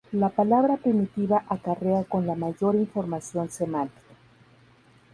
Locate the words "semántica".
3.51-4.15